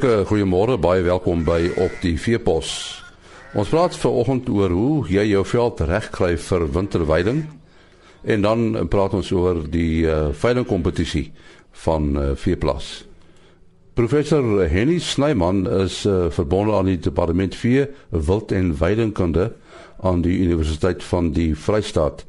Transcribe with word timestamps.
Hartlike 0.00 0.28
goeiemôre, 0.30 0.78
baie 0.80 1.02
welkom 1.04 1.42
by 1.44 1.74
op 1.76 1.92
die 2.00 2.14
Veepos. 2.16 2.70
Ons 3.52 3.68
praat 3.68 3.92
vanoggend 4.00 4.46
oor 4.48 4.72
hoe 4.72 4.94
jy 5.12 5.26
jou 5.28 5.42
veld 5.44 5.82
regkry 5.90 6.30
vir 6.40 6.62
winterweiding 6.72 7.42
en 8.24 8.46
dan 8.46 8.62
praat 8.88 9.12
ons 9.18 9.28
oor 9.36 9.60
die 9.68 10.06
uh, 10.08 10.30
veilingkompetisie 10.32 11.26
van 11.84 12.08
uh, 12.16 12.30
Veeplas. 12.32 12.88
Professor 13.92 14.64
Henny 14.72 14.96
Snyman 15.04 15.66
is 15.82 16.06
uh, 16.08 16.30
verbonde 16.32 16.78
aan 16.78 16.88
die 16.88 16.96
departement 16.96 17.58
vee, 17.60 17.84
wild 18.08 18.56
en 18.56 18.72
veilingkunde 18.80 19.50
aan 20.00 20.24
die 20.24 20.38
Universiteit 20.46 21.04
van 21.12 21.34
die 21.36 21.50
Vrystaat. 21.52 22.24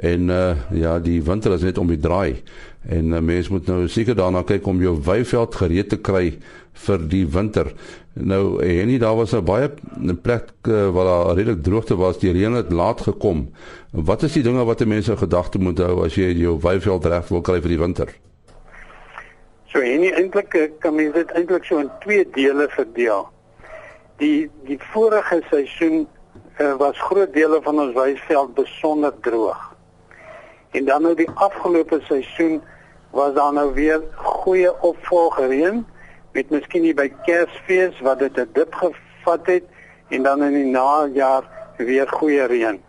En 0.00 0.28
uh, 0.32 0.56
ja, 0.72 0.98
die 0.98 1.20
winter 1.22 1.52
is 1.52 1.64
net 1.66 1.78
om 1.78 1.88
die 1.90 2.00
draai. 2.00 2.40
En 2.88 3.12
uh, 3.12 3.18
mens 3.20 3.48
moet 3.52 3.66
nou 3.68 3.82
seker 3.88 4.16
daarna 4.16 4.40
kyk 4.48 4.66
om 4.66 4.80
jou 4.80 4.94
weiveld 5.04 5.54
gereed 5.60 5.90
te 5.92 5.98
kry 6.00 6.38
vir 6.86 7.02
die 7.12 7.26
winter. 7.28 7.68
Nou 8.16 8.62
en 8.64 8.88
nie 8.88 8.98
daar 8.98 9.18
was 9.18 9.34
'n 9.36 9.44
baie 9.44 9.68
'n 10.00 10.16
plek 10.22 10.48
uh, 10.68 10.88
waar 10.88 11.04
daar 11.04 11.36
redelik 11.36 11.62
droogte 11.62 11.96
was, 11.96 12.18
die 12.18 12.32
reën 12.32 12.52
het 12.52 12.72
laat 12.72 13.00
gekom. 13.00 13.50
Wat 13.92 14.22
is 14.22 14.32
die 14.32 14.42
dinge 14.42 14.64
wat 14.64 14.84
mense 14.86 15.16
gedagte 15.16 15.58
moet 15.58 15.78
hou 15.78 16.04
as 16.04 16.14
jy 16.14 16.32
jou 16.32 16.58
weiveld 16.60 17.04
reg 17.04 17.28
wil 17.28 17.40
kry 17.40 17.60
vir 17.60 17.68
die 17.68 17.78
winter? 17.78 18.08
So 19.66 19.80
en 19.80 20.02
eintlik 20.02 20.70
kan 20.78 20.94
mens 20.94 21.14
dit 21.14 21.30
eintlik 21.30 21.64
so 21.64 21.78
in 21.78 21.90
twee 22.00 22.24
dele 22.32 22.68
verdeel. 22.70 23.28
Die 24.16 24.50
die 24.64 24.78
vorige 24.92 25.42
seisoen 25.50 26.06
uh, 26.58 26.76
was 26.76 26.98
groot 26.98 27.32
dele 27.32 27.60
van 27.62 27.78
ons 27.80 27.94
weiveld 27.94 28.54
besonder 28.54 29.12
droog. 29.20 29.70
En 30.70 30.84
dan 30.84 31.02
nou 31.02 31.14
die 31.14 31.30
afgelope 31.34 32.00
seisoen 32.02 32.62
was 33.10 33.34
daar 33.34 33.52
nou 33.52 33.74
weer 33.74 34.02
goeie 34.14 34.82
opvolgereën 34.82 35.86
met 36.32 36.50
miskien 36.50 36.82
nie 36.86 36.94
by 36.94 37.08
Kersfees 37.26 37.98
wat 38.06 38.18
dit 38.18 38.38
'n 38.38 38.50
dip 38.52 38.74
gevat 38.74 39.46
het 39.46 39.64
en 40.08 40.22
dan 40.22 40.42
in 40.42 40.54
die 40.54 40.70
najaar 40.70 41.44
weer 41.76 42.08
goeie 42.08 42.44
reën. 42.46 42.82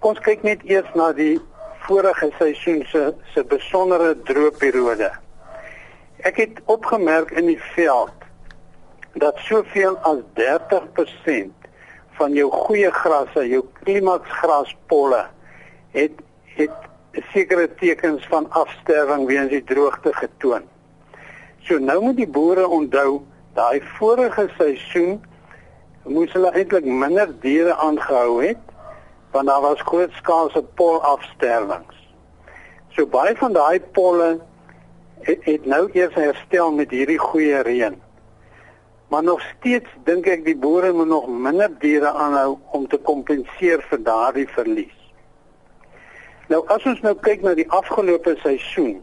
Ons 0.00 0.18
kyk 0.18 0.42
net 0.42 0.62
eers 0.64 0.94
na 0.94 1.12
die 1.12 1.40
vorige 1.86 2.30
seisoen 2.38 2.84
se 2.86 3.14
se 3.34 3.44
besondere 3.44 4.14
droë 4.14 4.50
periode. 4.58 5.10
Ek 6.22 6.36
het 6.36 6.60
opgemerk 6.64 7.30
in 7.30 7.46
die 7.46 7.62
veld 7.74 8.14
dat 9.12 9.38
soveel 9.38 9.96
as 9.96 10.18
30% 10.34 11.52
van 12.18 12.32
jou 12.32 12.50
goeie 12.50 12.90
grasse, 12.90 13.48
jou 13.48 13.64
klimaksgraspolle 13.82 15.26
het 15.90 16.12
het 16.56 17.24
sekere 17.32 17.68
tekens 17.80 18.26
van 18.26 18.50
afsterwing 18.50 19.26
weens 19.26 19.50
die 19.50 19.64
droogte 19.64 20.12
getoon. 20.12 20.62
So 21.62 21.78
nou 21.78 22.00
moet 22.02 22.16
die 22.16 22.28
boere 22.28 22.66
onthou, 22.68 23.22
daai 23.54 23.82
vorige 23.98 24.48
seisoen 24.58 25.20
moes 26.04 26.32
hulle 26.34 26.50
eintlik 26.58 26.84
minder 26.84 27.30
diere 27.40 27.76
aangehou 27.78 28.40
het 28.42 28.70
want 29.32 29.48
daar 29.48 29.60
was 29.64 29.80
grootskaalse 29.80 30.62
polafsterwings. 30.76 31.96
So 32.92 33.06
baie 33.06 33.36
van 33.36 33.54
daai 33.56 33.80
polle 33.80 34.40
het, 35.24 35.44
het 35.44 35.64
nou 35.64 35.86
eers 35.92 36.14
herstel 36.14 36.72
met 36.72 36.90
hierdie 36.92 37.18
goeie 37.18 37.62
reën. 37.64 37.96
Maar 39.08 39.22
nog 39.22 39.40
steeds 39.40 39.88
dink 40.04 40.28
ek 40.28 40.44
die 40.44 40.56
boere 40.56 40.92
moet 40.92 41.08
nog 41.08 41.28
minder 41.28 41.72
diere 41.80 42.12
aanhou 42.12 42.58
om 42.76 42.84
te 42.88 43.00
kompenseer 43.00 43.80
vir 43.88 44.04
daardie 44.04 44.48
verlies. 44.52 45.01
Nou 46.50 46.64
as 46.66 46.84
ons 46.88 47.00
nou 47.00 47.14
kyk 47.14 47.42
na 47.42 47.54
die 47.54 47.68
afgelope 47.70 48.34
seisoen. 48.42 49.02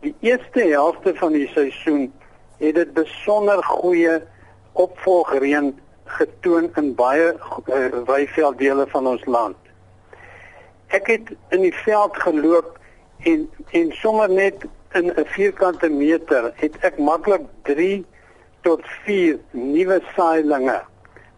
Die 0.00 0.14
eerste 0.24 0.64
helfte 0.70 1.14
van 1.14 1.32
die 1.36 1.48
seisoen 1.52 2.08
het 2.60 2.74
dit 2.74 2.92
besonder 2.96 3.62
goeie 3.64 4.20
opvolgreën 4.72 5.72
getoon 6.04 6.70
in 6.80 6.94
baie 6.94 7.32
uh, 7.32 7.88
weivelddele 8.08 8.86
van 8.90 9.06
ons 9.06 9.24
land. 9.24 9.56
Ek 10.90 11.06
het 11.06 11.32
in 11.54 11.64
die 11.68 11.74
veld 11.84 12.16
geloop 12.16 12.78
en 13.28 13.48
en 13.76 13.92
sommer 13.92 14.30
net 14.30 14.64
in 14.98 15.12
'n 15.12 15.26
vierkante 15.36 15.88
meter 15.88 16.52
het 16.56 16.76
ek 16.80 16.98
maklik 16.98 17.44
3 17.62 18.04
tot 18.60 18.80
4 19.04 19.38
nuwe 19.50 20.00
saailinge 20.16 20.80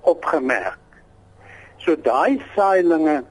opgemerk. 0.01 0.79
So 1.77 1.97
daai 1.97 2.43
saailinge 2.55 3.23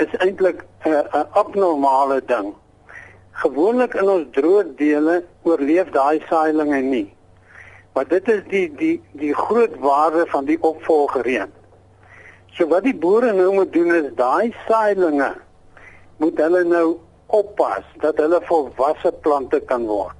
is 0.00 0.16
eintlik 0.24 0.64
'n 0.84 0.90
uh, 0.90 1.04
'n 1.20 1.26
abnormale 1.42 2.20
ding. 2.26 2.54
Gewoonlik 3.42 3.94
in 3.94 4.08
ons 4.08 4.26
droë 4.36 4.74
dele 4.76 5.24
oorleef 5.42 5.90
daai 5.90 6.22
saailinge 6.28 6.80
nie. 6.80 7.08
Maar 7.94 8.08
dit 8.08 8.28
is 8.28 8.42
die 8.48 8.68
die 8.74 9.02
die 9.12 9.34
groot 9.34 9.76
waarde 9.78 10.26
van 10.26 10.44
die 10.44 10.58
opvolgereen. 10.62 11.52
So 12.56 12.66
wat 12.68 12.82
die 12.82 12.96
boere 12.96 13.32
nou 13.32 13.52
moet 13.54 13.72
doen 13.72 13.94
is 13.94 14.10
daai 14.14 14.54
saailinge 14.66 15.34
moet 16.16 16.38
hulle 16.38 16.64
nou 16.64 16.98
oppas 17.26 17.84
dat 18.02 18.18
hulle 18.20 18.40
volwasse 18.48 19.12
plante 19.24 19.60
kan 19.60 19.86
word. 19.86 20.16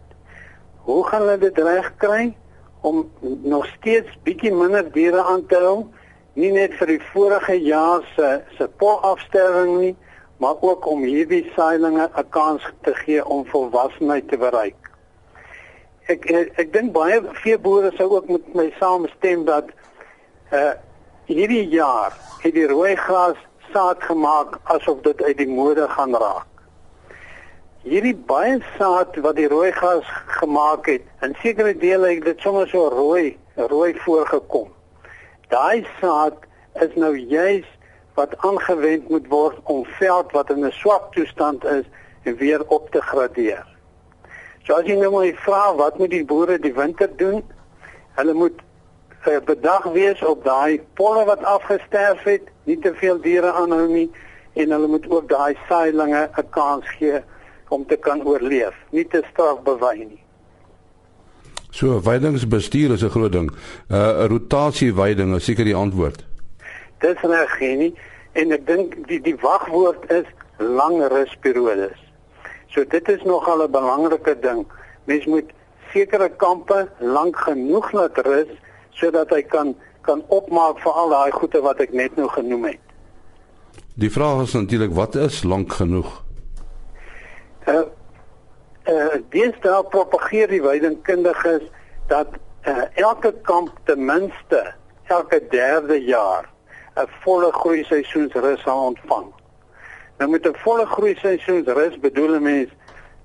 Hoe 0.87 1.05
gaan 1.07 1.27
hulle 1.27 1.39
dit 1.39 1.59
regkry 1.59 2.37
om 2.81 3.03
nog 3.43 3.67
steeds 3.77 4.15
bietjie 4.25 4.53
minder 4.55 4.87
diere 4.93 5.23
aan 5.23 5.47
te 5.47 5.61
hou? 5.61 5.85
Nie 6.41 6.53
net 6.55 6.75
vir 6.79 6.95
die 6.95 7.03
vorige 7.13 7.57
jaar 7.61 8.05
se 8.17 8.29
se 8.57 8.69
polafsterwing 8.81 9.73
nie, 9.81 9.97
maar 10.41 10.57
ook 10.65 10.87
om 10.89 11.03
hierdie 11.05 11.45
saailinge 11.57 12.09
'n 12.09 12.29
kans 12.37 12.63
te 12.83 12.95
gee 12.95 13.25
om 13.25 13.45
volwassenheid 13.47 14.29
te 14.29 14.39
bereik. 14.39 14.77
Ek 16.09 16.31
ek, 16.31 16.53
ek 16.59 16.73
dink 16.73 16.93
baie 16.93 17.21
veeboere 17.43 17.93
sou 17.97 18.09
ook 18.17 18.29
met 18.29 18.55
my 18.55 18.73
saamstem 18.79 19.45
dat 19.45 19.69
uh 20.53 20.73
hierdie 21.31 21.69
jaar 21.69 22.13
het 22.43 22.55
die 22.55 22.67
rooi 22.67 22.97
gras 22.97 23.37
saad 23.73 24.03
gemaak 24.03 24.59
asof 24.65 25.03
dit 25.03 25.23
uit 25.23 25.37
die 25.37 25.49
mode 25.49 25.87
gaan 25.89 26.15
raak. 26.15 26.47
Hierdie 27.83 28.17
baie 28.17 28.59
saad 28.79 29.17
wat 29.17 29.37
die 29.37 29.49
rooi 29.49 29.71
gras 29.73 30.09
gemaak 30.41 30.87
het, 30.87 31.03
in 31.23 31.37
sekere 31.43 31.77
dele 31.77 32.15
het 32.15 32.25
dit 32.25 32.41
sommer 32.41 32.69
so 32.69 32.89
rooi 32.89 33.39
rooi 33.55 33.95
voorgekom. 33.95 34.80
Daai 35.51 35.87
saad 36.01 36.47
is 36.79 36.95
nou 36.95 37.17
juis 37.19 37.67
wat 38.15 38.37
aangewend 38.47 39.09
moet 39.09 39.27
word 39.33 39.59
om 39.73 39.85
veld 39.99 40.33
wat 40.33 40.51
in 40.51 40.65
'n 40.67 40.73
swak 40.73 41.13
toestand 41.13 41.65
is 41.65 41.87
weer 42.23 42.63
op 42.67 42.91
te 42.91 43.01
gradeer. 43.03 43.67
So 44.63 44.75
as 44.75 44.87
jy 44.87 44.95
nou 44.95 45.11
my 45.11 45.33
vra 45.35 45.75
wat 45.75 45.99
moet 45.99 46.11
die 46.11 46.25
boere 46.25 46.59
die 46.59 46.75
winter 46.75 47.11
doen? 47.17 47.43
Hulle 48.15 48.33
moet 48.33 48.61
uh, 49.27 49.41
bedag 49.45 49.83
wees 49.83 50.23
op 50.23 50.45
daai 50.45 50.81
polle 50.95 51.25
wat 51.25 51.43
afgesterf 51.43 52.23
het, 52.23 52.47
nie 52.65 52.79
te 52.79 52.95
veel 52.95 53.21
diere 53.21 53.53
aanhou 53.53 53.89
nie 53.89 54.11
en 54.55 54.71
hulle 54.71 54.87
moet 54.87 55.11
ook 55.11 55.29
daai 55.29 55.59
saailinge 55.69 56.29
'n 56.37 56.51
kans 56.51 56.87
gee 56.99 57.23
om 57.69 57.87
te 57.87 57.97
kan 57.97 58.27
oorleef, 58.27 58.75
nie 58.91 59.07
te 59.07 59.23
straf 59.31 59.63
bewy 59.63 59.97
nie. 59.99 60.20
So 61.71 62.01
weidingsbestuur 62.03 62.91
is 62.93 63.03
'n 63.03 63.11
groot 63.11 63.33
ding. 63.33 63.51
'n 63.51 63.95
uh, 63.95 64.27
Rotasie 64.27 64.95
weiding 64.95 65.35
is 65.35 65.45
seker 65.45 65.65
die 65.65 65.75
antwoord. 65.75 66.25
Dis 66.99 67.21
reg, 67.21 67.61
nie? 67.61 67.95
En 68.33 68.53
ek 68.53 68.67
dink 68.67 69.09
die 69.09 69.21
die 69.21 69.37
wagwoord 69.37 70.11
is 70.11 70.27
lang 70.59 71.01
rusperiodes. 71.09 71.99
So 72.69 72.85
dit 72.85 73.09
is 73.09 73.23
nogal 73.23 73.63
'n 73.63 73.71
belangrike 73.71 74.37
ding. 74.41 74.67
Mens 75.05 75.27
moet 75.27 75.51
sekere 75.93 76.29
kampe 76.29 76.89
lank 76.99 77.37
genoeg 77.37 77.93
laat 77.93 78.19
rus 78.19 78.51
sodat 78.91 79.31
hy 79.31 79.43
kan 79.43 79.75
kan 80.03 80.23
opmaak 80.29 80.79
vir 80.81 80.93
al 80.93 81.09
daai 81.09 81.31
goede 81.31 81.61
wat 81.61 81.81
ek 81.81 81.93
net 81.93 82.17
nou 82.17 82.29
genoem 82.29 82.65
het. 82.65 82.81
Die 83.95 84.11
vraag 84.11 84.43
is 84.43 84.53
natuurlik 84.53 84.93
wat 84.97 85.15
is 85.15 85.43
lank 85.43 85.73
genoeg? 85.73 86.23
Uh 87.67 87.85
uh 88.89 89.19
deesdae 89.29 89.83
propageer 89.93 90.49
die 90.49 90.63
weidingkundiges 90.63 91.67
dat 92.09 92.29
uh, 92.65 92.85
elke 92.95 93.35
kamp 93.43 93.71
ten 93.85 94.05
minste 94.05 94.73
elke 95.07 95.41
derde 95.51 95.99
jaar 96.05 96.49
'n 96.97 97.09
volle 97.25 97.53
groei 97.53 97.85
seisoensrus 97.85 98.61
sal 98.61 98.85
ontvang. 98.85 99.33
Nou 100.19 100.31
met 100.31 100.47
'n 100.47 100.55
volle 100.65 100.87
groei 100.87 101.15
seisoensrus 101.15 101.99
bedoel 101.99 102.41
mense 102.41 102.75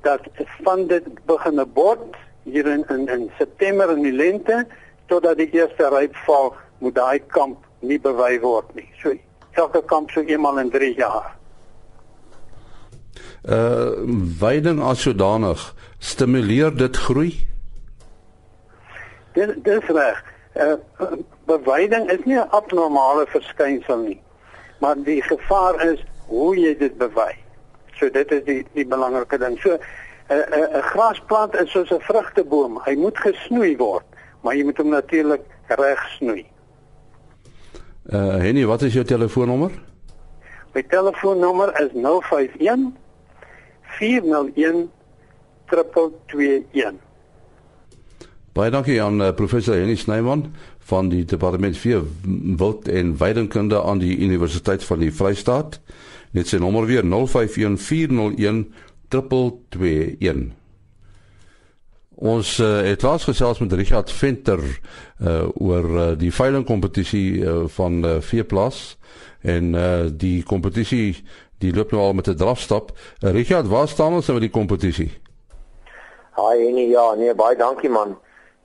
dat 0.01 0.21
van 0.63 0.87
dit 0.87 1.25
begin 1.25 1.63
bot 1.73 2.15
hier 2.43 2.67
in, 2.67 2.85
in 2.87 3.07
in 3.07 3.31
September 3.37 3.89
in 3.91 4.01
die 4.01 4.11
lente 4.11 4.67
totdat 5.05 5.37
die 5.37 5.49
eerste 5.49 5.89
ryp 5.89 6.15
val, 6.15 6.55
moet 6.77 6.95
daai 6.95 7.19
kamp 7.27 7.57
nie 7.79 7.99
bewy 7.99 8.39
word 8.39 8.75
nie. 8.75 8.89
So 9.01 9.13
elke 9.51 9.81
kamp 9.85 10.11
so 10.11 10.21
eenmal 10.21 10.57
in 10.57 10.69
3 10.69 10.93
jaar 10.95 11.35
uh 13.49 13.91
weiding 14.39 14.81
as 14.81 15.01
sodanig 15.01 15.73
stimuleer 15.99 16.73
dit 16.77 16.97
groei? 16.97 17.47
Dit 19.33 19.63
dis 19.63 19.85
reg. 19.87 20.23
Uh 20.53 20.77
beweiding 21.45 22.09
is 22.09 22.25
nie 22.25 22.37
'n 22.37 22.49
abnormale 22.49 23.25
verskynsel 23.27 23.97
nie. 23.97 24.21
Maar 24.79 24.95
die 25.03 25.21
gevaar 25.21 25.91
is 25.91 26.03
hoe 26.27 26.57
jy 26.59 26.77
dit 26.77 26.97
bewy. 26.97 27.35
So 27.93 28.09
dit 28.09 28.31
is 28.31 28.43
die 28.43 28.65
die 28.73 28.85
belangrike 28.85 29.37
ding. 29.37 29.59
So 29.59 29.77
'n 30.27 30.43
'n 30.73 30.81
grasplant 30.81 31.55
is 31.55 31.71
soos 31.71 31.91
'n 31.91 32.01
vrugteboom. 32.01 32.81
Hy 32.85 32.95
moet 32.95 33.17
gesnoei 33.17 33.77
word, 33.77 34.05
maar 34.41 34.55
jy 34.55 34.63
moet 34.63 34.77
hom 34.77 34.89
natuurlik 34.89 35.41
reg 35.67 36.09
snoei. 36.17 36.45
Uh 38.05 38.37
Henny, 38.37 38.65
wat 38.65 38.81
is 38.81 38.93
jou 38.93 39.05
telefoonnommer? 39.05 39.71
My 40.73 40.83
telefoonnommer 40.83 41.81
is 41.81 41.91
051 41.93 42.93
401 43.99 44.89
3221. 45.65 46.99
Baie 48.55 48.71
dankie 48.71 49.01
aan 49.03 49.19
uh, 49.21 49.31
professor 49.35 49.75
Henny 49.75 49.95
Snyman 49.99 50.45
van 50.87 51.09
die 51.09 51.25
departement 51.27 51.77
vir 51.81 52.05
wild 52.59 52.87
en 52.87 53.15
weidingkunde 53.19 53.81
aan 53.83 53.99
die 53.99 54.17
Universiteit 54.17 54.83
van 54.83 55.01
die 55.03 55.11
Vrystaat. 55.11 55.79
Net 56.31 56.51
sy 56.51 56.59
nommer 56.61 56.87
weer 56.87 57.03
051 57.03 57.79
401 57.81 58.61
3221. 59.11 60.53
Ons 62.15 62.53
uh, 62.63 62.79
het 62.87 63.03
laas 63.03 63.25
gesels 63.27 63.59
met 63.59 63.73
Richard 63.75 64.11
Venter 64.11 64.61
uh, 64.63 65.49
oor 65.59 65.87
uh, 65.91 66.05
die 66.15 66.31
veiling 66.31 66.63
kompetisie 66.67 67.41
uh, 67.43 67.55
van 67.75 67.99
uh, 68.05 68.13
Veeplas 68.23 68.95
en 69.43 69.73
uh, 69.75 70.05
die 70.07 70.39
kompetisie 70.47 71.17
die 71.57 71.73
loop 71.75 71.91
nou 71.91 72.01
al 72.03 72.13
met 72.13 72.27
'n 72.27 72.35
drafstap. 72.35 72.91
Uh, 73.21 73.31
Richard, 73.31 73.67
waar 73.67 73.87
staan 73.87 74.13
ons 74.13 74.27
nou 74.27 74.39
met 74.39 74.51
die 74.51 74.59
kompetisie? 74.59 75.21
Haai 76.31 76.71
nee 76.71 76.87
ja, 76.87 77.13
nee 77.13 77.35
baie 77.35 77.55
dankie 77.55 77.89
man. 77.89 78.17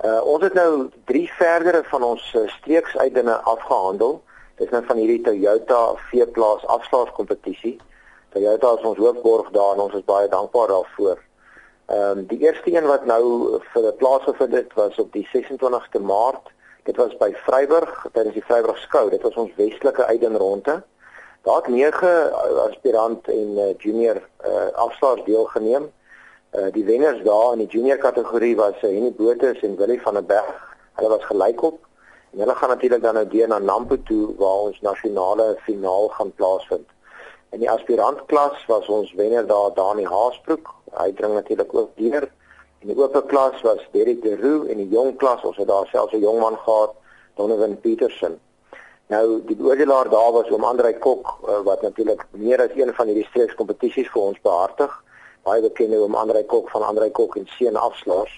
Uh, 0.05 0.25
ons 0.25 0.43
het 0.43 0.55
nou 0.55 0.89
drie 1.05 1.31
verdere 1.33 1.83
van 1.85 2.03
ons 2.03 2.35
uh, 2.35 2.49
streeksuitdinge 2.49 3.35
afgehandel. 3.35 4.23
Dit 4.57 4.67
is 4.67 4.73
nou 4.73 4.85
van 4.85 4.97
hierdie 4.97 5.21
Toyota 5.21 5.95
Veeplas 6.11 6.67
afslagskompetisie. 6.67 7.79
Toyota 8.33 8.75
is 8.79 8.85
ons 8.85 8.99
hoofborg 8.99 9.51
daar 9.51 9.75
en 9.75 9.81
ons 9.81 9.95
is 9.95 10.05
baie 10.05 10.29
dankbaar 10.29 10.69
daarvoor. 10.69 11.19
Ehm 11.91 12.19
um, 12.19 12.27
die 12.27 12.39
eerste 12.39 12.73
een 12.73 12.87
wat 12.87 13.05
nou 13.05 13.23
vir 13.73 13.93
plaasgevind 13.93 14.53
het 14.55 14.75
was 14.75 14.99
op 14.99 15.13
die 15.13 15.27
26ste 15.35 16.01
Maart. 16.01 16.53
Dit 16.85 16.97
was 16.97 17.17
by 17.17 17.33
Vryburg, 17.45 18.07
tydens 18.13 18.35
die 18.35 18.45
Vryburg 18.45 18.79
skou. 18.79 19.11
Dit 19.11 19.23
was 19.23 19.35
ons 19.35 19.51
westelike 19.57 20.05
uitdenronde. 20.05 20.83
Daar 21.43 21.57
het 21.57 21.69
9 21.69 22.33
aspirant 22.69 23.29
en 23.29 23.51
uh, 23.57 23.75
junior 23.79 24.17
uh, 24.47 24.69
afslaers 24.73 25.25
deelgeneem. 25.25 25.93
Uh, 26.53 26.67
die 26.73 26.85
wenners 26.85 27.23
daar 27.23 27.53
in 27.53 27.59
die 27.59 27.67
junior 27.67 27.97
kategorie 27.97 28.57
was 28.57 28.75
uh, 28.75 28.91
Henny 28.91 29.13
Botha 29.13 29.53
en 29.61 29.77
Willie 29.77 30.03
van 30.03 30.15
der 30.15 30.25
Berg. 30.25 30.77
Hulle 30.93 31.09
was 31.09 31.25
gelykop. 31.25 31.79
En 32.33 32.39
hulle 32.39 32.55
gaan 32.55 32.69
natuurlik 32.69 33.03
dan 33.03 33.15
nou 33.15 33.27
deur 33.29 33.49
na 33.49 33.59
Nampo 33.59 34.03
toe 34.03 34.35
waar 34.37 34.67
ons 34.69 34.81
nasionale 34.81 35.57
finaal 35.61 36.09
gaan 36.09 36.35
plaasvind. 36.35 36.89
In 37.51 37.59
die 37.59 37.71
aspirant 37.71 38.27
klas 38.27 38.67
was 38.67 38.87
ons 38.89 39.15
wenner 39.15 39.47
daar 39.47 39.75
Dani 39.75 40.05
Haasbroek 40.05 40.75
hy 40.99 41.13
dring 41.13 41.35
natuurlik 41.35 41.75
ook 41.75 41.91
deur. 41.97 42.29
In 42.81 42.93
die 42.93 42.97
oop 42.97 43.17
klas 43.29 43.61
was 43.63 43.83
Derek 43.93 44.23
de 44.23 44.37
Roo 44.41 44.67
en 44.67 44.81
die 44.81 44.89
jong 44.89 45.17
klas, 45.21 45.43
ons 45.45 45.59
het 45.61 45.69
daar 45.69 45.89
selfs 45.93 46.15
'n 46.15 46.21
jong 46.21 46.41
man 46.41 46.57
gehad, 46.57 46.95
Donovan 47.37 47.81
Petersen. 47.81 48.41
Nou 49.11 49.41
die 49.43 49.57
oordelaar 49.59 50.09
daar 50.09 50.33
was 50.33 50.51
oom 50.55 50.65
Andrei 50.65 50.93
Kok 50.99 51.33
uh, 51.43 51.61
wat 51.67 51.83
natuurlik 51.83 52.21
meer 52.31 52.61
as 52.63 52.77
een 52.79 52.93
van 52.95 53.09
hierdie 53.11 53.27
streeks 53.27 53.57
kompetisies 53.59 54.11
vir 54.15 54.23
ons 54.23 54.39
behartig. 54.45 54.93
Baie 55.43 55.65
bekend 55.65 55.97
oom 55.99 56.15
Andrei 56.15 56.45
Kok 56.47 56.71
van 56.71 56.85
Andrei 56.87 57.11
Kok 57.11 57.35
en 57.41 57.49
seun 57.57 57.77
afslaers. 57.77 58.37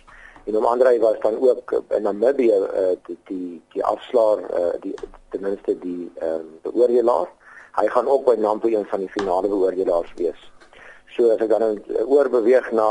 En 0.48 0.56
oom 0.56 0.64
Andrei 0.70 0.94
was 1.02 1.18
dan 1.20 1.36
ook 1.40 1.74
in 1.88 2.08
Namibië 2.08 2.56
uh, 2.56 2.94
die 3.08 3.18
die 3.28 3.60
die 3.74 3.84
afslaer 3.84 4.46
die 4.80 4.94
ten 5.34 5.44
minste 5.44 5.76
die 5.84 6.08
ehm 6.14 6.40
um, 6.40 6.48
beoordelaar. 6.64 7.28
Hy 7.76 7.86
gaan 7.92 8.08
ook 8.08 8.24
by 8.24 8.38
Nampo 8.40 8.72
een 8.72 8.88
van 8.88 9.04
die 9.04 9.12
finale 9.12 9.52
beoordelaars 9.52 10.16
wees. 10.16 10.40
So 11.12 11.36
as 11.36 11.44
ek 11.44 11.52
dan 11.52 11.66
nou 11.66 12.08
oorbeweeg 12.16 12.72
na 12.72 12.88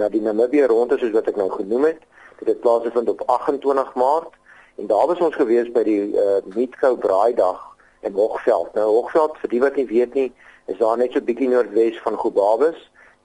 na 0.00 0.08
die 0.08 0.24
Namibië 0.24 0.64
ronde 0.72 0.96
soos 0.96 1.12
wat 1.12 1.28
ek 1.28 1.36
nou 1.36 1.50
genoem 1.60 1.90
het, 1.92 2.00
dit 2.40 2.48
het 2.48 2.64
plaasgevind 2.64 3.08
op 3.12 3.22
28 3.36 3.94
Maart 4.00 4.32
en 4.78 4.86
daar 4.86 5.06
was 5.06 5.20
ons 5.20 5.34
gewees 5.34 5.70
by 5.74 5.82
die 5.86 6.02
uh, 6.14 6.38
Meetkou 6.54 6.94
Braaidag 7.02 7.64
in 8.06 8.14
Hoogveld. 8.14 8.74
Nou 8.78 8.86
Hoogveld 8.86 9.38
vir 9.42 9.50
die 9.50 9.62
wat 9.62 9.76
nie 9.76 9.88
weet 9.90 10.14
nie, 10.14 10.28
is 10.70 10.78
daar 10.78 10.98
net 11.00 11.12
so 11.12 11.24
bietjie 11.24 11.48
noordwes 11.50 11.98
van 12.04 12.18
Gobabis. 12.20 12.78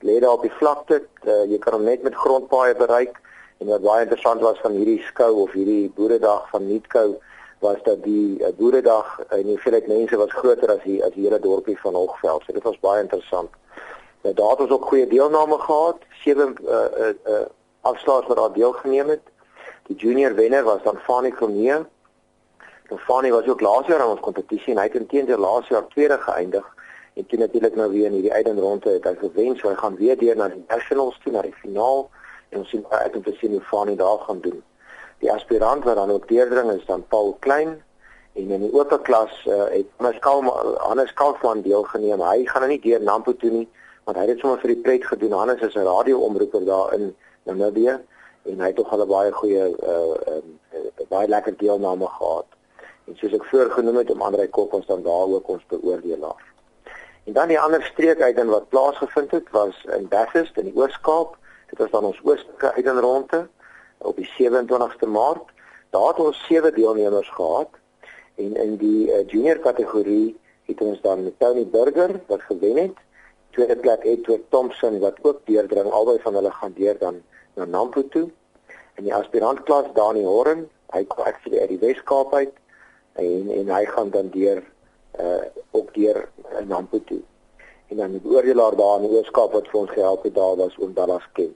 Lê 0.03 0.17
daar 0.19 0.39
op 0.39 0.47
die 0.47 0.55
vlakte, 0.57 1.03
uh, 1.27 1.43
jy 1.51 1.59
kan 1.61 1.77
hom 1.77 1.85
net 1.87 2.01
met 2.03 2.17
grondpaaie 2.17 2.73
bereik 2.79 3.19
en 3.61 3.69
wat 3.69 3.85
baie 3.85 4.07
interessant 4.07 4.41
was 4.41 4.57
van 4.63 4.73
hierdie 4.75 4.99
skou 5.07 5.29
of 5.45 5.53
hierdie 5.55 5.91
boeredag 5.95 6.49
van 6.51 6.65
Meetkou 6.67 7.13
was 7.63 7.77
dat 7.85 8.01
die 8.03 8.39
uh, 8.41 8.49
boeredag 8.57 9.19
en 9.29 9.45
die 9.45 9.53
hoeveelheid 9.53 9.87
mense 9.87 10.17
was 10.19 10.33
groter 10.35 10.73
as 10.73 10.81
die 10.83 10.97
as 11.05 11.13
die 11.15 11.27
hele 11.27 11.39
dorpie 11.39 11.77
van 11.85 11.95
Hoogveld. 11.95 12.43
So 12.47 12.57
dit 12.57 12.65
was 12.65 12.81
baie 12.81 13.05
interessant. 13.05 13.53
Nou 14.25 14.33
daar 14.35 14.55
het 14.55 14.65
ons 14.65 14.73
ook 14.73 14.89
goeie 14.89 15.07
deelname 15.07 15.59
gehad. 15.59 16.01
Sewe 16.23 16.49
uh 16.65 16.87
uh, 16.97 17.13
uh 17.29 17.45
afslaers 17.83 18.27
wat 18.27 18.37
daar 18.37 18.53
deelgeneem 18.53 19.09
het. 19.09 19.32
Die 19.87 19.95
junior 19.95 20.35
wenner 20.35 20.63
was 20.63 20.83
dan 20.83 20.97
Fani 20.97 21.31
Kronee. 21.31 21.83
Nou 22.89 22.99
Fani 22.99 23.31
was 23.31 23.47
ook 23.47 23.61
laas 23.61 23.87
jaar 23.87 23.99
aan 23.99 24.15
ons 24.15 24.23
kompetisie 24.23 24.73
en 24.73 24.79
hy 24.79 24.87
het 24.87 24.95
intedeel 24.95 25.37
laas 25.37 25.67
jaar 25.67 25.87
tweede 25.87 26.17
geëindig 26.17 26.69
en 27.13 27.25
toe 27.25 27.39
natuurlik 27.39 27.75
nou 27.75 27.89
weer 27.91 28.05
in 28.05 28.15
hierdie 28.17 28.33
uitdagingronde 28.33 28.89
het 28.89 29.03
hy 29.03 29.13
gewen, 29.19 29.57
so 29.57 29.69
hy 29.69 29.75
gaan 29.77 29.95
weer 29.99 30.17
deur 30.17 30.37
na 30.39 30.47
die 30.49 30.63
nationals 30.67 31.19
toe, 31.23 31.33
na 31.33 31.43
die 31.45 31.53
finaal 31.59 32.07
en 32.49 32.63
ons 32.63 32.69
sien 32.69 32.85
uit 32.89 33.15
om 33.15 33.23
te 33.23 33.33
sien 33.37 33.51
hoe 33.51 33.61
Fani 33.69 33.95
daar 33.95 34.23
gaan 34.27 34.39
doen. 34.41 34.63
Die 35.21 35.31
aspirant 35.31 35.83
wat 35.83 35.99
dan 35.99 36.11
ook 36.11 36.27
deurdring 36.27 36.71
is 36.71 36.85
dan 36.85 37.05
Paul 37.07 37.35
Klein 37.39 37.75
en 38.33 38.55
in 38.57 38.65
die 38.65 38.71
oop 38.73 38.95
klas 39.03 39.35
uh, 39.45 39.67
het 39.69 39.91
Hannes 39.99 40.19
Kalm 40.19 40.49
Hannes 40.87 41.13
Kalkman 41.13 41.61
deelgeneem. 41.61 42.23
Hy 42.23 42.47
gaan 42.49 42.65
nou 42.65 42.71
nie 42.71 42.81
deur 42.81 43.03
Nampo 43.03 43.35
toe 43.35 43.51
nie 43.51 43.67
want 44.07 44.17
hy 44.17 44.25
het 44.31 44.39
sommer 44.39 44.59
vir 44.63 44.73
die 44.73 44.81
pret 44.87 45.05
gedoen. 45.11 45.37
Hannes 45.37 45.61
is 45.61 45.75
'n 45.75 45.85
radioomroeper 45.85 46.65
daar 46.65 46.93
in 46.93 47.15
Namibië 47.43 47.99
en 48.43 48.59
hy 48.59 48.71
het 48.71 48.75
tog 48.75 48.91
al 48.91 49.05
baie 49.07 49.31
goeie 49.31 49.67
uh, 49.71 50.15
uh, 50.33 51.05
baie 51.09 51.27
lekker 51.27 51.55
deelname 51.57 52.07
gehad. 52.17 52.45
En 53.07 53.15
soos 53.19 53.35
ek 53.35 53.45
voorgenoem 53.51 54.01
het 54.01 54.11
om 54.11 54.21
Andre 54.21 54.47
Kok 54.47 54.73
ons 54.73 54.87
dan 54.87 55.03
daar 55.03 55.31
ook 55.35 55.47
ons 55.47 55.63
beoordelaar. 55.71 56.43
En 57.23 57.33
dan 57.33 57.47
die 57.47 57.59
ander 57.59 57.83
streek 57.83 58.21
uit 58.21 58.37
in 58.37 58.51
wat 58.51 58.69
plaasgevind 58.69 59.31
het 59.31 59.49
was 59.51 59.85
in 59.95 60.07
Bathurst 60.11 60.57
in 60.57 60.67
die 60.71 60.75
Oos-Kaap. 60.75 61.37
Dit 61.69 61.79
was 61.79 61.91
dan 61.91 62.03
ons 62.11 62.19
oostelike 62.23 62.73
uitdenronde 62.73 63.47
op 63.97 64.15
die 64.19 64.29
27ste 64.35 65.07
Maart. 65.07 65.51
Daar 65.95 66.07
het 66.07 66.19
ons 66.19 66.45
sewe 66.47 66.71
deelnemers 66.71 67.29
gehad 67.29 67.79
en 68.35 68.55
in 68.55 68.77
die 68.77 69.07
uh, 69.07 69.23
junior 69.27 69.59
kategorie 69.61 70.35
het 70.65 70.81
ons 70.81 71.01
dan 71.01 71.31
Tony 71.37 71.65
Burger 71.67 72.19
wat 72.27 72.41
gewen 72.41 72.77
het 72.77 72.97
tweede 73.53 73.75
plek 73.75 74.03
Edward 74.03 74.45
Thompson 74.49 74.99
wat 74.99 75.17
ook 75.21 75.41
deurdring 75.45 75.91
albei 75.91 76.19
van 76.21 76.37
hulle 76.39 76.51
gaan 76.51 76.73
deur 76.77 76.97
dan 76.99 77.21
na 77.53 77.65
Nampo 77.65 78.07
toe. 78.07 78.29
En 78.97 79.03
die 79.03 79.13
aspirant 79.15 79.63
klas 79.63 79.89
Dani 79.93 80.23
Horn 80.25 80.67
hy 80.93 81.03
kom 81.09 81.25
actually 81.25 81.59
uit 81.61 81.73
die 81.73 81.81
Wes-Kaap 81.81 82.33
uit 82.33 82.53
en 83.21 83.49
en 83.53 83.73
hy 83.73 83.83
gaan 83.95 84.09
dan 84.13 84.29
deur 84.33 84.61
uh 85.21 85.41
ook 85.71 85.93
deur 85.93 86.29
na 86.51 86.63
Nampo 86.75 87.01
toe. 87.09 87.21
En 87.89 87.97
dan 87.97 88.11
die 88.17 88.21
oordelaar 88.25 88.75
daar 88.75 89.01
in 89.01 89.07
die 89.07 89.17
Wes-Kaap 89.17 89.53
wat 89.53 89.69
vir 89.69 89.79
ons 89.79 89.93
gehelp 89.93 90.23
het 90.23 90.35
daar 90.35 90.55
was 90.57 90.77
oom 90.77 90.93
Dallas 90.93 91.25
Ken. 91.33 91.53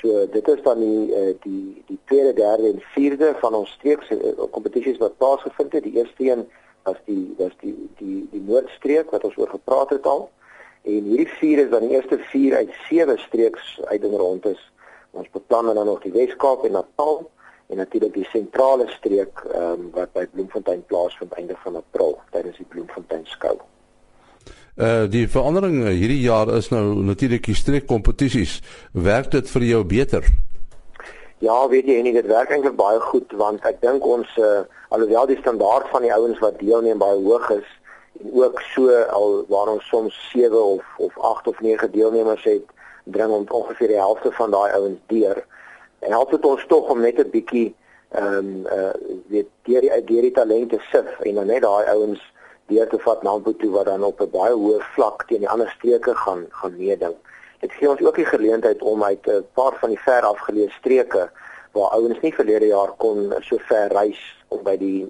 So 0.00 0.26
dit 0.30 0.48
is 0.48 0.62
dan 0.62 0.80
die 0.80 1.08
uh, 1.16 1.34
die 1.42 1.82
die 1.88 1.98
tweede 2.04 2.32
derde 2.32 2.70
en 2.72 2.80
vierde 2.94 3.34
van 3.40 3.54
ons 3.54 3.72
streeks 3.76 4.10
uh, 4.10 4.32
kompetisies 4.50 5.00
wat 5.02 5.18
plaasgevind 5.18 5.72
het. 5.72 5.84
Die 5.84 5.96
eerste 6.00 6.30
een 6.30 6.46
was 6.84 6.96
die 7.04 7.34
was 7.38 7.52
die 7.60 7.76
die 8.00 8.24
die 8.30 8.44
Noordstreek 8.48 9.12
wat 9.12 9.24
ons 9.24 9.36
oor 9.36 9.52
gepraat 9.52 9.90
het 9.96 10.06
al 10.06 10.28
En 10.84 11.06
hierdie 11.08 11.30
vier 11.38 11.64
is 11.64 11.70
dan 11.72 11.86
die 11.86 11.96
eerste 11.96 12.18
vier 12.30 12.56
uit 12.56 12.72
sewe 12.88 13.16
streeks 13.18 13.80
uit 13.84 14.02
en 14.02 14.16
rond 14.20 14.46
is. 14.46 14.60
Ons 15.16 15.30
beplan 15.32 15.70
dan 15.74 15.86
nog 15.86 16.02
die 16.02 16.12
Wes-Kaap 16.12 16.64
en 16.64 16.76
Natal 16.76 17.22
en 17.72 17.76
natuurlik 17.80 18.12
die 18.14 18.28
sentrale 18.28 18.88
streek 18.98 19.40
ehm 19.52 19.70
um, 19.70 19.86
wat 19.94 20.12
by 20.12 20.26
Bloemfontein 20.32 20.82
plaasvind 20.86 21.32
einde 21.40 21.56
van 21.62 21.76
April 21.80 22.18
tydens 22.30 22.58
die 22.60 22.68
Bloemfontein 22.68 23.24
skou. 23.24 23.56
Uh 24.76 25.06
die 25.10 25.28
verandering 25.30 25.84
hierdie 25.86 26.20
jaar 26.20 26.50
is 26.56 26.68
nou 26.68 26.82
natuurlik 27.06 27.46
die 27.46 27.56
streekkompetisies. 27.56 28.58
Werk 28.92 29.30
dit 29.30 29.50
vir 29.50 29.64
jou 29.70 29.84
beter? 29.84 30.28
Ja, 31.38 31.68
weet 31.68 31.86
jy, 31.86 31.96
en 32.00 32.12
dit 32.12 32.26
werk 32.26 32.50
eintlik 32.50 32.76
baie 32.76 33.00
goed 33.00 33.32
want 33.40 33.64
ek 33.68 33.80
dink 33.80 34.04
ons 34.06 34.28
uh, 34.36 34.66
alhoewel 34.94 35.26
die 35.32 35.40
standaard 35.40 35.88
van 35.92 36.04
die 36.04 36.12
ouens 36.12 36.38
wat 36.44 36.60
deelneem 36.60 36.98
baie 36.98 37.16
hoog 37.24 37.50
is, 37.56 37.66
en 38.20 38.30
ook 38.32 38.60
so 38.60 38.90
al 39.02 39.44
waar 39.48 39.68
ons 39.68 39.88
soms 39.88 40.30
7 40.32 40.64
of 40.64 40.84
of 40.96 41.18
8 41.18 41.46
of 41.46 41.60
9 41.60 41.90
deelnemers 41.90 42.44
het 42.44 42.62
bring 43.04 43.30
ons 43.30 43.50
ongeveer 43.50 43.88
die 43.88 43.96
helfte 43.96 44.32
van 44.32 44.50
daai 44.50 44.72
ouens 44.72 45.00
deur 45.06 45.44
en 45.98 46.10
help 46.10 46.30
dit 46.30 46.44
ons 46.44 46.66
tog 46.66 46.88
om 46.88 47.00
net 47.00 47.18
'n 47.18 47.30
bietjie 47.30 47.74
ehm 48.10 48.34
um, 48.36 48.66
uh 48.66 48.94
weet 49.28 49.48
deur 49.62 49.80
die 49.80 50.04
deur 50.04 50.22
die 50.22 50.30
talente 50.30 50.78
sif 50.90 51.20
en 51.20 51.34
dan 51.34 51.46
net 51.46 51.62
daai 51.62 51.86
ouens 51.86 52.32
deur 52.66 52.88
te 52.88 52.98
vat 52.98 53.22
na 53.22 53.36
Mputu 53.36 53.70
wat 53.70 53.86
dan 53.86 54.04
op 54.04 54.20
'n 54.20 54.30
baie 54.30 54.54
hoë 54.54 54.80
vlak 54.94 55.26
teen 55.28 55.42
die 55.44 55.48
ander 55.48 55.70
streke 55.76 56.14
gaan 56.14 56.46
gaan 56.50 56.76
meeding. 56.76 57.14
Dit 57.60 57.72
gee 57.72 57.90
ons 57.90 58.00
ook 58.00 58.14
die 58.14 58.24
geleentheid 58.24 58.82
om 58.82 59.04
uit 59.04 59.26
'n 59.26 59.46
paar 59.54 59.74
van 59.80 59.88
die 59.88 60.00
ver 60.06 60.22
afgeleë 60.22 60.70
streke 60.78 61.30
waar 61.72 61.90
ouens 61.90 62.20
nie 62.20 62.34
verlede 62.34 62.66
jaar 62.66 62.92
kon 62.96 63.34
so 63.40 63.56
ver 63.58 63.88
reis 63.92 64.22
om 64.54 64.62
by 64.66 64.76
die 64.80 65.06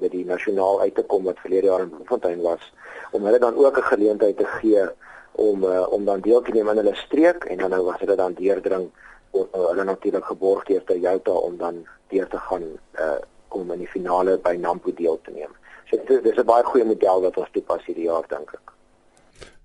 by 0.00 0.10
die 0.12 0.24
nasionaal 0.28 0.80
uit 0.80 0.94
te 0.94 1.06
kom 1.12 1.28
wat 1.28 1.42
verlede 1.44 1.70
jaar 1.70 1.86
in 1.86 1.92
Bloemfontein 1.94 2.42
was 2.46 2.72
om 3.16 3.24
hulle 3.28 3.38
dan 3.38 3.56
ook 3.56 3.78
'n 3.78 3.90
geleentheid 3.92 4.36
te 4.36 4.48
gee 4.58 4.88
om 5.32 5.64
uh, 5.64 5.86
om 5.92 6.04
dan 6.04 6.20
deel 6.20 6.42
te 6.42 6.52
neem 6.52 6.68
aan 6.68 6.82
hulle 6.82 6.94
streek 6.94 7.44
en 7.44 7.58
dan 7.58 7.70
nou 7.70 7.88
as 7.92 8.00
hulle 8.00 8.16
dan 8.16 8.34
deurdring 8.34 8.90
word 9.30 9.54
uh, 9.54 9.66
hulle 9.68 9.84
natuurlik 9.84 10.24
geborg 10.24 10.64
deur 10.64 10.84
Toyota 10.84 11.32
om 11.32 11.56
dan 11.56 11.86
deur 12.08 12.28
te 12.28 12.38
gaan 12.38 12.66
uh, 12.98 13.20
om 13.48 13.72
in 13.72 13.78
die 13.78 13.88
finale 13.88 14.38
by 14.38 14.56
Nampo 14.56 14.92
deel 14.94 15.18
te 15.22 15.30
neem. 15.30 15.54
So 15.90 15.98
dit 16.06 16.26
is 16.26 16.38
'n 16.38 16.46
baie 16.46 16.64
goeie 16.64 16.84
model 16.84 17.20
wat 17.20 17.36
ons 17.36 17.50
toepas 17.52 17.84
hierdie 17.86 18.10
jaar 18.10 18.26
dink 18.28 18.52
ek. 18.54 18.79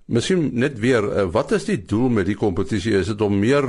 Miskien 0.05 0.51
net 0.53 0.77
weer, 0.79 1.01
uh, 1.01 1.25
wat 1.33 1.51
is 1.51 1.63
die 1.65 1.79
doel 1.81 2.11
met 2.13 2.27
die 2.29 2.37
kompetisie? 2.37 2.93
Is 2.93 3.07
dit 3.09 3.21
om 3.25 3.39
meer 3.41 3.65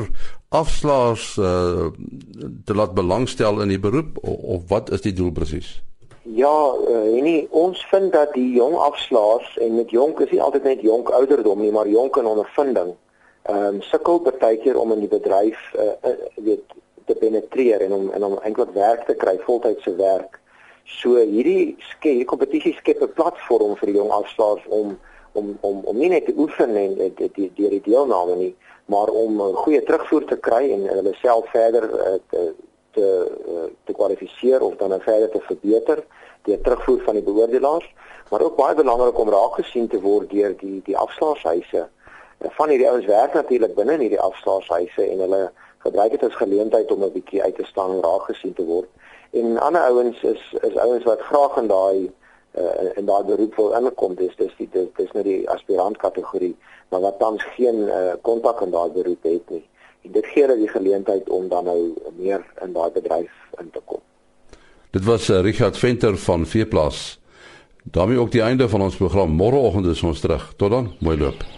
afslaers 0.53 1.31
uh, 1.41 1.89
te 2.65 2.77
laat 2.77 2.93
belangstel 2.95 3.63
in 3.65 3.73
die 3.73 3.81
beroep 3.81 4.19
of, 4.21 4.43
of 4.57 4.67
wat 4.69 4.93
is 4.93 5.01
die 5.07 5.15
doel 5.17 5.33
presies? 5.33 5.79
Ja, 6.37 6.53
uh, 6.77 7.23
nee, 7.23 7.47
ons 7.57 7.81
vind 7.89 8.13
dat 8.13 8.35
die 8.35 8.51
jong 8.53 8.77
afslaers 8.77 9.57
en 9.65 9.79
met 9.79 9.91
jonk 9.91 10.21
is 10.21 10.31
nie 10.35 10.43
altyd 10.43 10.69
net 10.69 10.85
jonk 10.85 11.09
ouderdom 11.09 11.65
nie, 11.65 11.73
maar 11.73 11.89
jonk 11.89 12.21
in 12.21 12.29
ondervinding. 12.29 12.93
Ehm 13.47 13.79
um, 13.79 13.83
sukkel 13.87 14.21
baie 14.27 14.59
keer 14.59 14.77
om 14.77 14.93
in 14.93 15.05
die 15.07 15.13
bedryf 15.13 15.59
uh, 15.79 15.93
uh, 16.05 16.17
weet 16.43 16.77
te 17.07 17.15
penetreer 17.15 17.81
en 17.87 17.93
om 17.93 18.09
en 18.11 18.25
om 18.25 18.39
eintlik 18.43 18.73
werk 18.75 19.07
te 19.07 19.15
kry, 19.15 19.39
voltydse 19.47 19.95
werk. 19.97 20.41
So 21.01 21.17
hierdie 21.17 21.77
skep 21.95 22.11
hierdie 22.11 22.29
kompetisie 22.29 22.75
skep 22.77 23.01
'n 23.03 23.15
platform 23.15 23.77
vir 23.81 23.93
die 23.93 24.01
jong 24.03 24.11
afslaers 24.11 24.67
om 24.69 24.99
om 25.37 25.57
om 25.61 25.83
om 25.85 25.97
nie 25.97 26.09
net 26.13 26.25
te 26.27 26.35
oefen 26.37 26.77
en 26.77 26.95
deur 26.99 27.13
die, 27.17 27.51
die, 27.55 27.69
die 27.69 27.83
deelname 27.89 28.37
nie, 28.37 28.55
maar 28.93 29.09
om 29.09 29.43
'n 29.43 29.61
goeie 29.65 29.83
terugvoer 29.83 30.25
te 30.25 30.39
kry 30.49 30.63
en 30.77 30.87
hulle 30.89 31.15
self 31.23 31.51
verder 31.51 31.85
uh, 31.91 32.15
te 32.31 32.55
te 32.97 33.09
uh, 33.55 33.69
te 33.85 33.93
kwalifiseer 33.93 34.61
of 34.61 34.77
dan 34.77 35.01
verder 35.01 35.31
te 35.31 35.41
verbeter 35.41 36.05
deur 36.43 36.61
terugvoer 36.61 37.01
van 37.05 37.15
die 37.15 37.23
beoordelaars, 37.23 37.95
maar 38.31 38.41
ook 38.41 38.57
baie 38.57 38.75
belangrik 38.75 39.19
om 39.19 39.31
raak 39.31 39.55
gesien 39.61 39.89
te 39.89 40.01
word 40.01 40.31
deur 40.31 40.57
die 40.63 40.81
die 40.85 40.99
afslaershuise. 40.99 41.89
En 42.39 42.51
van 42.59 42.69
hierdie 42.69 42.89
ouens 42.91 43.07
werk 43.07 43.33
natuurlik 43.35 43.75
binne 43.75 43.93
in 43.93 44.05
hierdie 44.07 44.21
afslaershuise 44.21 45.09
en 45.11 45.25
hulle 45.25 45.43
gebruik 45.87 46.11
dit 46.11 46.23
as 46.23 46.39
geleentheid 46.43 46.93
om 46.93 47.03
'n 47.05 47.13
bietjie 47.13 47.43
uit 47.43 47.57
te 47.57 47.65
staan 47.65 47.91
en 47.91 48.03
raak 48.03 48.31
gesien 48.31 48.55
te 48.55 48.65
word. 48.65 48.89
En 49.31 49.59
ander 49.59 49.83
ouens 49.83 50.23
is 50.23 50.55
is 50.61 50.77
ouens 50.77 51.05
wat 51.05 51.21
graag 51.21 51.57
in 51.57 51.67
daai 51.67 52.13
uh, 52.57 52.91
in 52.97 53.07
daai 53.07 53.25
beroep 53.25 53.57
wil 53.57 53.75
inkom. 53.79 54.15
Dis 54.15 54.37
dis 54.37 54.53
die 54.59 54.69
dis, 54.73 54.89
dis 54.97 55.13
nou 55.15 55.25
die 55.27 55.43
aspirant 55.51 55.99
kategorie, 56.03 56.55
maar 56.91 57.05
wat 57.05 57.19
tans 57.19 57.45
geen 57.57 57.87
uh, 57.87 58.15
kontak 58.23 58.63
in 58.65 58.75
daai 58.75 58.91
beroep 58.95 59.29
het 59.29 59.51
nie. 59.51 59.65
En 60.07 60.13
dit 60.13 60.27
gee 60.33 60.47
hulle 60.47 60.59
die 60.61 60.71
geleentheid 60.71 61.29
om 61.29 61.49
dan 61.49 61.65
nou 61.65 61.79
meer 62.17 62.45
in 62.63 62.73
daai 62.73 62.91
bedryf 62.95 63.33
in 63.61 63.71
te 63.75 63.83
kom. 63.85 64.03
Dit 64.97 65.05
was 65.05 65.31
uh, 65.31 65.41
Richard 65.41 65.77
Venter 65.77 66.17
van 66.17 66.47
Veeplaas. 66.47 67.19
daarmee 67.83 68.19
ook 68.19 68.33
die 68.33 68.43
einde 68.43 68.69
van 68.69 68.83
ons 68.83 68.97
program. 68.97 69.31
Môreoggend 69.31 69.87
is 69.87 70.03
ons 70.03 70.21
terug. 70.21 70.53
Tot 70.57 70.71
dan. 70.71 70.93
Mooi 70.99 71.19
loop. 71.19 71.56